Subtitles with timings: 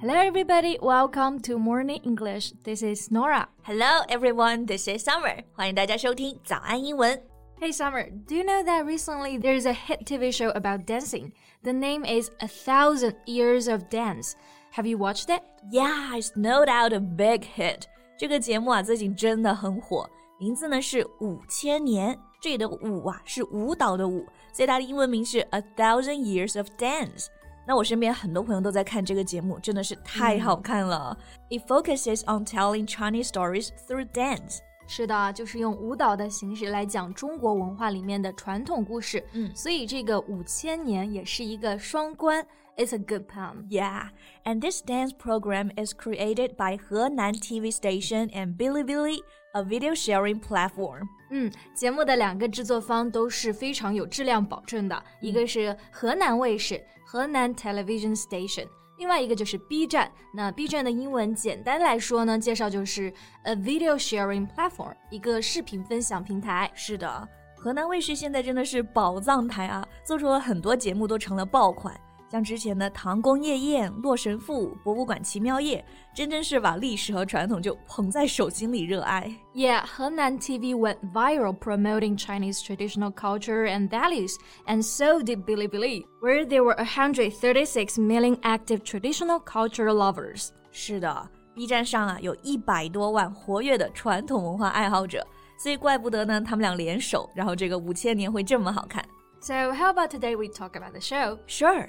[0.00, 0.78] Hello, everybody.
[0.80, 2.54] Welcome to Morning English.
[2.64, 3.48] This is Norah.
[3.64, 4.64] Hello, everyone.
[4.64, 5.44] This is Summer.
[5.52, 7.22] 欢迎大家收听早安英文。
[7.60, 8.10] Hey, Summer.
[8.26, 11.32] Do you know that recently there is a hit TV show about dancing?
[11.64, 14.32] The name is A Thousand Years of Dance.
[14.72, 15.42] Have you watched it?
[15.70, 17.82] Yeah, it's no doubt a big hit.
[18.16, 20.08] 这个节目啊，最近真的很火。
[20.38, 27.26] 名字呢是舞千年，这里的舞啊是舞蹈的舞，所以它的英文名是 A Thousand Years of Dance。
[27.66, 31.16] 那我身边很多朋友都在看这个节目，真的是太好看了。
[31.50, 34.58] It focuses on telling Chinese stories through dance。
[34.88, 39.24] 是的，就是用舞蹈的形式来讲中国文化里面的传统故事。
[39.32, 42.44] 嗯，所以这个舞千年也是一个双关。
[42.76, 43.68] It's a good pun.
[43.68, 44.08] Yeah.
[44.44, 49.18] And this dance program is created by Henan TV station and Bilibili.
[49.52, 51.02] A video sharing platform.
[51.30, 58.66] 嗯，节目的两个制作方都是非常有质量保证的，一个是河南卫视河南 Television Station，
[58.98, 60.10] 另外一个就是 B 站。
[60.34, 63.12] 那 B 站的英文简单来说呢，介绍就是
[63.44, 66.70] a video sharing platform，一个视频分享平台。
[66.74, 71.98] 是的，河南卫视现在真的是宝藏台啊，做出了很多节目都成了爆款。
[72.30, 79.28] 像之前的唐宫夜宴、洛神赋、博物馆奇妙夜，真真是把历史和传统就捧在手心里热爱。
[79.52, 84.36] Yeah, Henan TV went viral promoting Chinese traditional culture and values,
[84.66, 90.50] and so did Bilibili, where there were 136 million active traditional culture lovers.
[90.70, 95.26] 是的，B 站上啊有一百多万活跃的传统文化爱好者，
[95.58, 99.04] 所以怪不得呢他们俩联手，然后这个舞千年会这么好看。
[99.40, 101.38] So how about today we talk about the show?
[101.48, 101.88] Sure.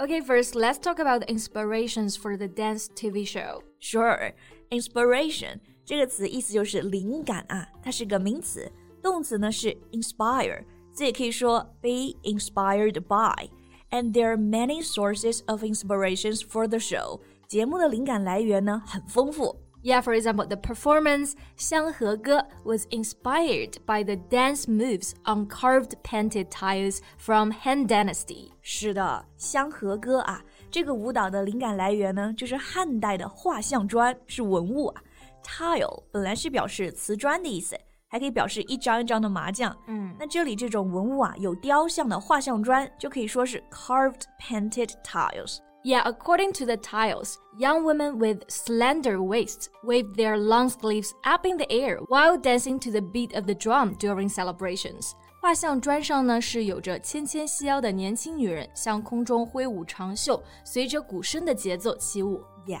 [0.00, 3.62] Okay, first, let's talk about the inspirations for the dance TV show.
[3.78, 4.32] Sure,
[4.70, 8.70] inspiration 这个词意思就是灵感啊，它是个名词，
[9.02, 10.64] 动词呢是 inspire，
[10.94, 17.20] 这也可以说 be inspired by。And there are many sources of inspirations for the show。
[17.46, 19.60] 节目的灵感来源呢很丰富。
[19.81, 26.49] yeah, for example, the performance 相和歌 was inspired by the dance moves on carved painted
[26.49, 28.51] tiles from Han Dynasty.
[28.61, 35.01] 是的，相和歌啊，这个舞蹈的灵感来源呢，就是汉代的画像砖，是文物啊。
[35.43, 39.75] Tile 本来是表示瓷砖的意思，还可以表示一张一张的麻将。
[39.87, 45.59] 嗯，那这里这种文物啊，有雕像的画像砖，就可以说是 carved painted tiles。
[45.84, 51.58] Yeah, according to the tiles, young women with slender waists wave their long sleeves up in
[51.58, 55.12] the air while dancing to the beat of the drum during celebrations.
[55.42, 62.42] 画像砖上呢是有着纤纤细腰的年轻女人向空中挥舞长袖，随着鼓声的节奏起舞。
[62.66, 62.80] Yeah,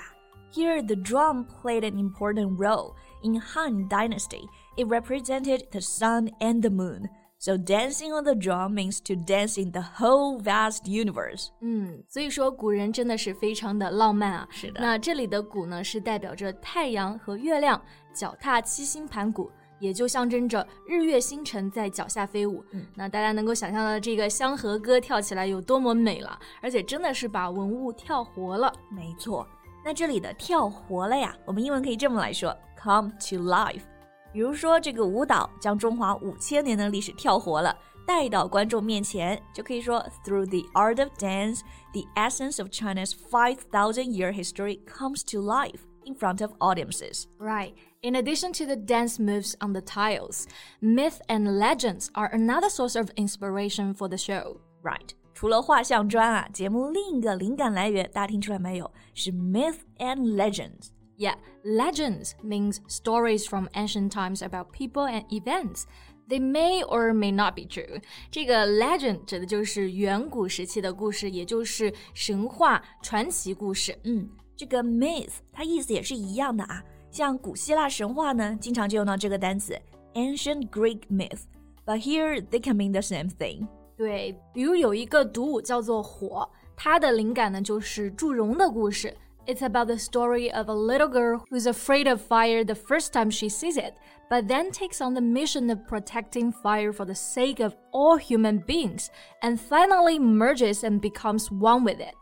[0.50, 4.48] here the drum played an important role in Han Dynasty.
[4.78, 7.10] It represented the sun and the moon.
[7.41, 11.47] So dancing on the drum means to dance in the whole vast universe。
[11.61, 14.45] 嗯，所以说古人真的是非常的浪漫啊。
[14.51, 14.81] 是的。
[14.81, 17.81] 那这里的鼓呢，是代表着太阳和月亮，
[18.13, 22.61] 脚踏七星盘古，也就象征着日月星辰在脚下飞舞。
[22.71, 28.73] 嗯，那大家能够想象到这个香河歌跳起来有多么美了，而且真的是把文物跳活了。
[28.91, 29.47] 没错。
[29.85, 33.83] 那这里的跳活了呀，我们英文可以这么来说：come to life。
[34.32, 41.60] 比如说，这个舞蹈将中华五千年的历史跳活了，带到观众面前，就可以说 Through the art of dance,
[41.92, 47.26] the essence of China's five thousand year history comes to life in front of audiences.
[47.38, 47.74] Right.
[48.02, 50.46] In addition to the dance moves on the tiles,
[50.82, 54.58] myth and legends are another source of inspiration for the show.
[54.82, 55.10] Right.
[55.32, 58.90] 除了画像砖啊，节目另一个灵感来源，大家听出来没有？
[59.14, 60.88] 是 myth and legends。
[61.19, 65.83] yeah, legends means stories from ancient times about people and events.
[66.29, 67.99] They may or may not be true。
[68.31, 73.97] 这个 legend 指的就是远古时期的故事，也就是神话、传奇故事。
[74.03, 76.83] 嗯，这个 myth 它意思也是一样的啊。
[77.11, 79.75] 像古希腊神话呢，经常就用到这个单词
[80.13, 81.41] ancient Greek myth。
[81.83, 83.67] But here they can mean the same thing。
[83.97, 89.17] 对，比如有一个独舞叫做火，它的灵感呢就是祝融的故事。
[89.48, 93.48] it's about the story of a little girl who's afraid of fire the first time she
[93.48, 93.94] sees it,
[94.30, 98.64] but then takes on the mission of protecting fire for the sake of all human
[98.66, 99.08] beings,
[99.42, 102.14] and finally merges and becomes one with it.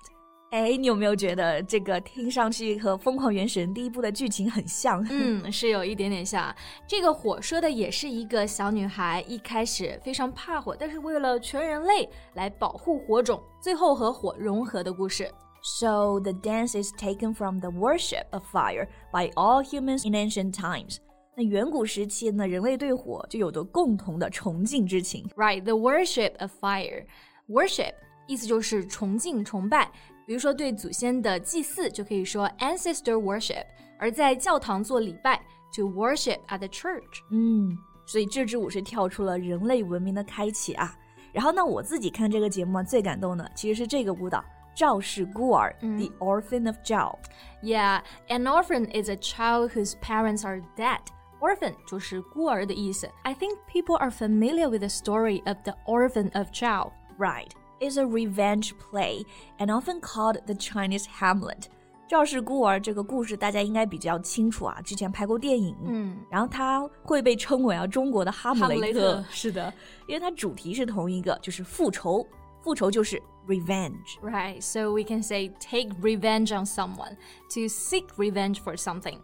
[0.50, 5.02] 哎，你有没有觉得这个听上去和《疯狂原神》第一部的剧情很像？
[5.08, 6.54] 嗯，是有一点点像。
[6.86, 15.26] 这个火说的也是一个小女孩，一开始非常怕火，但是为了全人类来保护火种，最后和火融合的故事。
[15.66, 20.52] So the dance is taken from the worship of fire by all humans in ancient
[20.52, 20.96] times.
[21.36, 25.24] 那远古时期呢，人类对火就有着共同的崇敬之情。
[25.36, 27.06] Right, the worship of fire.
[27.48, 27.94] Worship
[28.26, 29.90] 意思就是崇敬、崇拜。
[30.26, 33.64] 比如说对祖先的祭祀就可以说 ancestor worship，
[33.98, 35.40] 而在教堂做礼拜
[35.74, 37.20] to worship at the church。
[37.30, 37.76] 嗯，
[38.06, 40.94] 所以这支舞是跳出了人类文明的开启啊。
[41.32, 44.38] 然后呢，我自己看这个节目最感动的其实是这个舞蹈《
[44.76, 51.00] 赵氏孤儿》（The Orphan of Zhao）。Yeah, an orphan is a child whose parents are dead.
[51.40, 53.10] Orphan 就是孤儿的意思。
[53.22, 56.92] I think people are familiar with the story of the Orphan of Zhao.
[57.18, 59.24] Right is a revenge play
[59.58, 61.64] and often called the Chinese Hamlet.
[62.08, 69.72] 赵氏孤儿这个故事大家应该比较清楚啊，之前拍过电影，嗯，然后它会被称为啊中国的哈姆雷特，是的，
[70.06, 72.26] 因为它主题是同一个，就是复仇，
[72.62, 74.18] 复仇就是 revenge。
[74.22, 77.16] Right, so we can say take revenge on someone,
[77.50, 79.18] to seek revenge for something.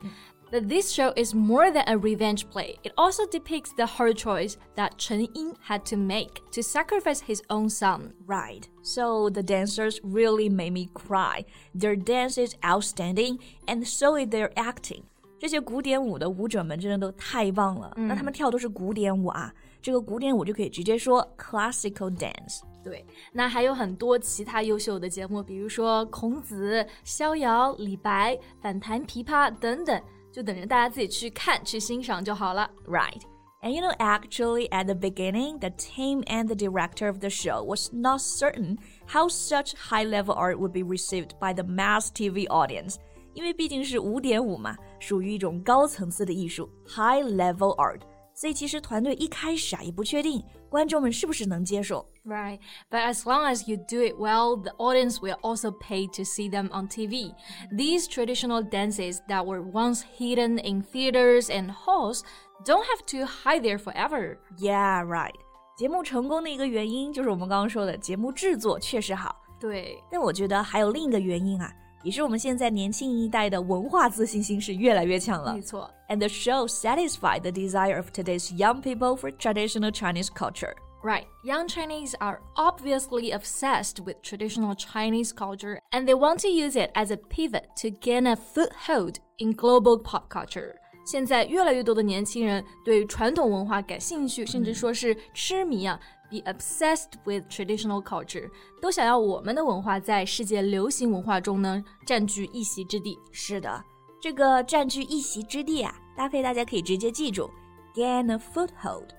[0.51, 2.79] But this show is more than a revenge play.
[2.83, 7.43] It also depicts the hard choice that Chen Ying had to make to sacrifice his
[7.51, 8.15] own son.
[8.27, 8.67] Right.
[8.83, 11.45] So the dancers really made me cry.
[11.75, 15.05] Their dance is outstanding, and so is their acting.
[15.44, 17.92] 这些古典舞的舞者们真的都太棒了。
[17.98, 22.62] 那他们跳都是古典舞啊，这个古典舞就可以直接说 classical dance。
[22.82, 30.02] 对，那还有很多其他优秀的节目，比如说孔子、逍遥、李白、反弹琵琶等等。
[30.32, 32.72] 就等着大家自己去看、去欣赏就好了。
[32.88, 33.22] Right.
[33.62, 37.62] And you know, actually, at the beginning, the team and the director of the show
[37.66, 42.48] was not certain how such high level art would be received by the mass TV
[42.48, 42.96] audience.
[43.36, 48.01] 因为毕竟是五点五嘛，属于一种高层次的艺术 （high level art），
[48.35, 52.07] 所以其实团队一开始啊也不确定观众们是不是能接受。
[52.25, 52.61] Right,
[52.91, 56.51] but as long as you do it well, the audience will also pay to see
[56.51, 57.33] them on TV.
[57.75, 62.21] These traditional dances that were once hidden in theaters and halls
[62.67, 64.37] don't have to hide there forever.
[64.59, 65.35] Yeah, right.
[65.79, 71.73] 节目成功的一个原因就是我们刚刚说的节目制作确实好，对，但我觉得还有另一个原因啊，
[72.03, 75.61] 也是我们现在年轻一代的文化自信心是越来越强了没。
[75.61, 75.91] 错。
[76.09, 80.75] And the show satisfied the desire of today's young people for traditional Chinese culture.
[81.03, 81.27] Right.
[81.45, 86.91] Young Chinese are obviously obsessed with traditional Chinese culture and they want to use it
[86.95, 90.75] as a pivot to gain a foothold in global pop culture.
[91.07, 95.99] 现在越来越多的年轻人对传统文化感兴趣，甚至说是痴迷啊
[96.34, 98.50] ，be obsessed with traditional culture，
[98.82, 103.20] 都想要我们的文化在世界流行文化中呢占据一席之地。
[103.32, 103.84] 是的，
[104.20, 107.50] 这个占据一席之地啊，搭配大家可以直接记住
[107.94, 109.10] ，gain a foothold。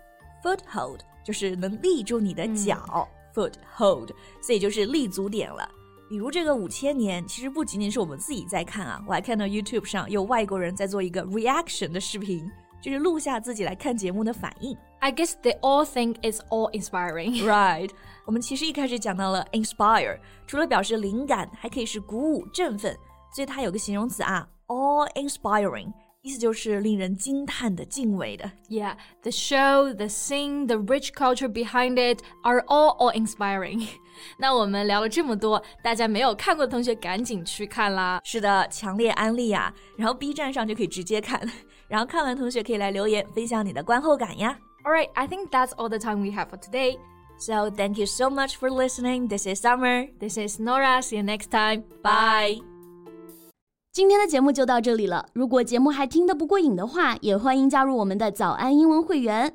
[0.43, 4.11] foothold 就是能立住你的脚、foothold，
[4.43, 5.69] 所以就是立足点了。
[6.09, 12.51] 比如这个五千年，其实不仅仅是我们自己在看啊，我还看到 YouTube 上有外国人在做一个 reaction 的视频，
[12.83, 14.77] 就是录下自己来看节目的反应。
[15.05, 17.35] I guess they all think it's awe inspiring.
[17.45, 17.91] Right.
[18.25, 22.97] 我们其实一开始讲到了 inspire，除了表示灵感，还可以是鼓舞、振奋，
[23.35, 25.93] 所以它有个形容词啊，awe inspiring。
[26.23, 28.51] 意思就是令人惊叹的、敬畏的。
[28.71, 33.87] Yeah, the show, the sing, the rich culture behind it are all awe inspiring.
[40.19, 41.47] B 站上就可以直接看，
[41.89, 44.59] 然后看完同学可以来留言分享你的观后感呀。
[44.87, 46.99] Alright, I think that's all the time we have for today.
[47.39, 49.29] So thank you so much for listening.
[49.29, 50.09] This is Summer.
[50.21, 51.01] This is Norah.
[51.01, 51.85] See you next time.
[52.03, 52.61] Bye.
[53.93, 55.27] 今天的节目就到这里了。
[55.33, 59.55] 如果节目还听得不过瘾的话，也欢迎加入我们的早安英文会员。